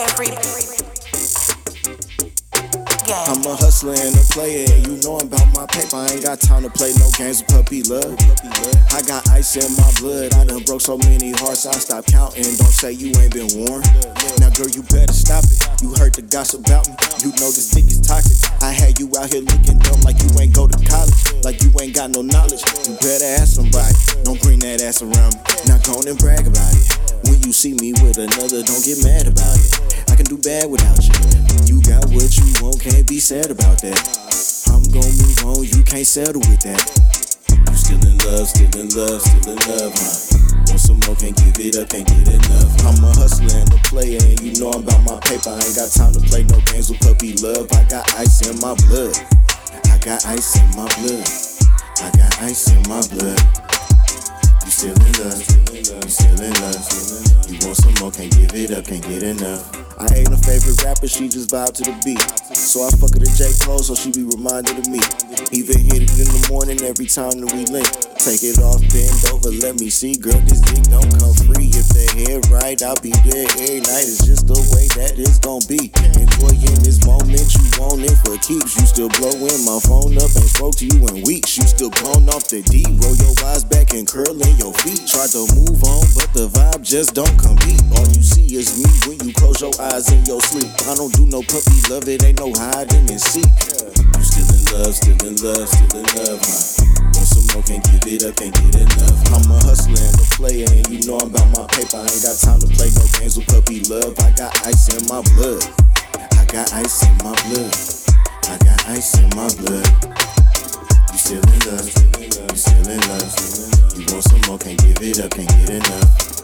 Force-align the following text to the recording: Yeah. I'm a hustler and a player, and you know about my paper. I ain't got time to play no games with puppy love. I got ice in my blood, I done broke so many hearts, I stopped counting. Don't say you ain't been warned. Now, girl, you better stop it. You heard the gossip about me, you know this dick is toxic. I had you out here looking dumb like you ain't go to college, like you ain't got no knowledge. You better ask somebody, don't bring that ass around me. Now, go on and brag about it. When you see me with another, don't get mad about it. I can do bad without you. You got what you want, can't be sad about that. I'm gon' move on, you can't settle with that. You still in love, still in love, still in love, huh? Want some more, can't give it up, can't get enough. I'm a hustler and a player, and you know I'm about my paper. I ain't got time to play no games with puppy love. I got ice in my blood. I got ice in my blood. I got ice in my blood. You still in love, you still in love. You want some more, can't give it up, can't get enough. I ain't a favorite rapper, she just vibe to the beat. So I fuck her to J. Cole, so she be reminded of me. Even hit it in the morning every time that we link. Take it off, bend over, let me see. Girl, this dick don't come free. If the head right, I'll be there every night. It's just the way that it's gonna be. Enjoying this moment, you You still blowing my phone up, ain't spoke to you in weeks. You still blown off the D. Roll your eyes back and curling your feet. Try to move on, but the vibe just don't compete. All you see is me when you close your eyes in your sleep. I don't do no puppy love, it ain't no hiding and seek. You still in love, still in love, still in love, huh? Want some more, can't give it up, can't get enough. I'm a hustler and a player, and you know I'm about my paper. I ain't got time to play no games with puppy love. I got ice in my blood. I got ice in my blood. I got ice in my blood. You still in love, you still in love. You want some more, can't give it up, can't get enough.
Yeah. 0.00 0.08
I'm 3.28 3.44
a 3.44 3.52
hustler 3.52 3.92
and 3.92 4.16
a 4.16 4.24
player, 4.32 4.64
and 4.72 4.86
you 4.88 4.96
know 5.04 5.20
about 5.20 5.44
my 5.52 5.68
paper. 5.68 6.00
I 6.00 6.16
ain't 6.16 6.24
got 6.24 6.40
time 6.40 6.62
to 6.64 6.70
play 6.70 6.96
no 6.96 7.04
games 7.20 7.44
with 7.44 7.52
puppy 7.52 7.84
love. 7.84 8.16
I 8.96 9.04
got 9.04 9.28
ice 9.28 9.60
in 9.60 9.68
my 9.76 9.92
blood, 10.00 10.32
I 10.40 10.48
done 10.48 10.64
broke 10.64 10.80
so 10.80 10.96
many 10.96 11.36
hearts, 11.36 11.66
I 11.66 11.76
stopped 11.76 12.08
counting. 12.08 12.48
Don't 12.56 12.72
say 12.72 12.96
you 12.96 13.12
ain't 13.20 13.36
been 13.36 13.52
warned. 13.60 13.84
Now, 14.40 14.48
girl, 14.56 14.72
you 14.72 14.80
better 14.88 15.12
stop 15.12 15.44
it. 15.44 15.60
You 15.84 15.92
heard 16.00 16.16
the 16.16 16.24
gossip 16.24 16.64
about 16.64 16.88
me, 16.88 16.96
you 17.20 17.36
know 17.36 17.52
this 17.52 17.68
dick 17.68 17.84
is 17.84 18.00
toxic. 18.00 18.40
I 18.64 18.72
had 18.72 18.96
you 18.96 19.12
out 19.20 19.28
here 19.28 19.44
looking 19.44 19.76
dumb 19.84 20.00
like 20.00 20.16
you 20.24 20.32
ain't 20.40 20.56
go 20.56 20.64
to 20.64 20.80
college, 20.88 21.12
like 21.44 21.60
you 21.60 21.68
ain't 21.76 21.92
got 21.92 22.08
no 22.08 22.24
knowledge. 22.24 22.64
You 22.88 22.96
better 23.04 23.28
ask 23.36 23.60
somebody, 23.60 23.92
don't 24.24 24.40
bring 24.40 24.64
that 24.64 24.80
ass 24.80 25.04
around 25.04 25.36
me. 25.36 25.40
Now, 25.68 25.76
go 25.84 26.00
on 26.00 26.08
and 26.08 26.16
brag 26.16 26.48
about 26.48 26.72
it. 26.72 26.88
When 27.28 27.36
you 27.44 27.49
see 27.60 27.76
me 27.76 27.92
with 28.00 28.16
another, 28.16 28.64
don't 28.64 28.80
get 28.88 29.04
mad 29.04 29.28
about 29.28 29.52
it. 29.52 29.68
I 30.08 30.16
can 30.16 30.24
do 30.24 30.40
bad 30.40 30.72
without 30.72 30.96
you. 31.04 31.12
You 31.68 31.76
got 31.84 32.08
what 32.08 32.32
you 32.32 32.48
want, 32.64 32.80
can't 32.80 33.04
be 33.04 33.20
sad 33.20 33.52
about 33.52 33.84
that. 33.84 34.00
I'm 34.72 34.80
gon' 34.88 35.12
move 35.20 35.44
on, 35.44 35.68
you 35.68 35.84
can't 35.84 36.08
settle 36.08 36.40
with 36.40 36.64
that. 36.64 36.80
You 37.52 37.76
still 37.76 38.00
in 38.00 38.16
love, 38.24 38.48
still 38.48 38.72
in 38.80 38.88
love, 38.96 39.20
still 39.20 39.52
in 39.52 39.60
love, 39.68 39.92
huh? 39.92 40.72
Want 40.72 40.80
some 40.80 41.04
more, 41.04 41.12
can't 41.20 41.36
give 41.36 41.60
it 41.60 41.76
up, 41.76 41.92
can't 41.92 42.08
get 42.08 42.32
enough. 42.32 42.72
I'm 42.80 42.96
a 43.04 43.12
hustler 43.12 43.52
and 43.52 43.68
a 43.76 43.80
player, 43.92 44.24
and 44.24 44.40
you 44.40 44.56
know 44.56 44.72
I'm 44.72 44.80
about 44.80 45.04
my 45.04 45.20
paper. 45.28 45.52
I 45.52 45.60
ain't 45.60 45.76
got 45.76 45.92
time 45.92 46.16
to 46.16 46.22
play 46.32 46.48
no 46.48 46.56
games 46.72 46.88
with 46.88 47.04
puppy 47.04 47.36
love. 47.44 47.68
I 47.76 47.84
got 47.92 48.08
ice 48.16 48.40
in 48.48 48.56
my 48.64 48.72
blood. 48.88 49.12
I 49.92 50.00
got 50.00 50.24
ice 50.24 50.56
in 50.56 50.64
my 50.80 50.88
blood. 50.96 51.28
I 52.00 52.08
got 52.16 52.32
ice 52.40 52.72
in 52.72 52.80
my 52.88 53.04
blood. 53.12 53.69
You 54.64 54.70
still 54.70 54.92
in 54.92 55.12
love, 55.22 55.40
you 55.74 56.10
still 56.10 56.40
in 56.42 56.54
love. 56.60 57.30
You 57.50 57.58
want 57.66 57.76
some 57.76 57.94
more, 58.00 58.10
can't 58.10 58.30
give 58.30 58.54
it 58.54 58.70
up, 58.70 58.84
can't 58.84 59.02
get 59.02 59.22
enough. 59.22 59.66
I 59.98 60.06
ain't 60.14 60.32
a 60.32 60.36
favorite 60.36 60.82
rapper, 60.84 61.08
she 61.08 61.28
just 61.28 61.50
vibe 61.50 61.74
to 61.76 61.82
the 61.84 61.96
beat. 62.04 62.20
So 62.56 62.86
I 62.86 62.90
fuck 62.90 63.12
her 63.12 63.20
to 63.20 63.30
J. 63.36 63.52
Cole, 63.64 63.80
so 63.80 63.94
she 63.94 64.12
be 64.12 64.22
reminded 64.22 64.78
of 64.78 64.88
me. 64.88 65.00
Even 65.52 65.76
hit 65.82 66.06
it 66.06 66.14
in 66.14 66.28
the 66.30 66.46
morning 66.48 66.80
every 66.86 67.06
time 67.06 67.36
that 67.42 67.50
we 67.52 67.66
link. 67.68 67.88
Take 68.20 68.44
it 68.44 68.60
off, 68.60 68.80
bend 68.92 69.16
over, 69.32 69.50
let 69.64 69.80
me 69.80 69.88
see. 69.88 70.14
Girl, 70.14 70.36
this 70.44 70.60
dick 70.60 70.84
don't 70.92 71.08
come 71.18 71.34
free. 71.48 71.72
If 71.72 71.88
the 71.90 72.06
head 72.20 72.44
right, 72.52 72.76
I'll 72.84 73.00
be 73.00 73.16
there 73.24 73.48
every 73.48 73.80
night. 73.80 74.04
It's 74.04 74.24
just 74.24 74.46
the 74.46 74.60
way 74.76 74.86
that 75.00 75.16
it's 75.16 75.40
gonna 75.40 75.64
be. 75.66 75.88
Enjoying 76.20 76.80
this 76.84 77.00
moment, 77.04 77.48
you 77.56 77.69
You 78.50 78.66
still 78.66 79.06
blowing 79.22 79.62
my 79.62 79.78
phone 79.86 80.18
up, 80.18 80.26
ain't 80.34 80.50
spoke 80.50 80.74
to 80.82 80.86
you 80.90 81.06
in 81.06 81.22
weeks. 81.22 81.54
You 81.54 81.70
still 81.70 81.94
blown 82.02 82.26
off 82.34 82.50
the 82.50 82.66
D. 82.66 82.82
Roll 82.98 83.14
your 83.14 83.30
eyes 83.46 83.62
back 83.62 83.94
and 83.94 84.02
curling 84.02 84.58
your 84.58 84.74
feet. 84.82 85.06
Try 85.06 85.30
to 85.30 85.46
move 85.54 85.78
on, 85.86 86.02
but 86.18 86.26
the 86.34 86.50
vibe 86.50 86.82
just 86.82 87.14
don't 87.14 87.30
compete. 87.38 87.78
All 87.94 88.02
you 88.10 88.18
see 88.18 88.58
is 88.58 88.74
me 88.74 88.90
when 89.06 89.22
you 89.22 89.30
close 89.38 89.62
your 89.62 89.70
eyes 89.78 90.10
in 90.10 90.26
your 90.26 90.42
sleep. 90.42 90.66
I 90.90 90.98
don't 90.98 91.14
do 91.14 91.30
no 91.30 91.46
puppy 91.46 91.78
love, 91.94 92.10
it 92.10 92.26
ain't 92.26 92.42
no 92.42 92.50
hiding 92.50 93.06
and 93.06 93.22
seek. 93.22 93.46
You 93.46 94.18
still 94.26 94.50
in 94.50 94.62
love, 94.74 94.98
still 94.98 95.20
in 95.30 95.34
love, 95.46 95.66
still 95.70 95.94
in 96.02 96.06
love, 96.18 96.42
huh? 96.42 96.90
Want 97.14 97.30
some 97.30 97.46
more, 97.54 97.62
can't 97.62 97.86
give 97.86 98.02
it 98.02 98.26
up, 98.26 98.34
can't 98.34 98.50
get 98.50 98.82
enough. 98.82 99.18
I'm 99.30 99.46
a 99.46 99.62
hustler 99.62 99.94
and 99.94 100.18
a 100.18 100.26
player, 100.34 100.66
and 100.66 100.90
you 100.90 101.06
know 101.06 101.22
I'm 101.22 101.30
about 101.30 101.46
my 101.54 101.70
paper. 101.70 102.02
I 102.02 102.10
ain't 102.10 102.26
got 102.26 102.34
time 102.34 102.58
to 102.58 102.66
play 102.74 102.90
no 102.98 103.06
games 103.14 103.38
with 103.38 103.46
puppy 103.46 103.86
love. 103.86 104.18
I 104.18 104.34
got 104.34 104.50
ice 104.66 104.90
in 104.90 105.06
my 105.06 105.22
blood. 105.38 105.62
I 106.34 106.42
got 106.50 106.66
ice 106.74 107.06
in 107.06 107.14
my 107.22 107.30
blood. 107.46 107.89
I 109.00 109.02
got 109.02 109.08
ice 109.08 109.18
in 109.18 109.28
my 109.30 109.48
blood. 109.54 109.86
You 111.10 111.18
still 111.18 111.38
in 111.38 111.60
love, 111.70 111.86
you 112.20 112.56
still 112.56 112.88
in 112.88 113.00
love. 113.08 113.98
You 113.98 114.06
want 114.12 114.24
some 114.24 114.40
more, 114.46 114.58
can't 114.58 114.78
give 114.78 115.00
it 115.00 115.20
up, 115.20 115.30
can't 115.30 115.48
get 115.48 115.70
enough. 115.70 116.39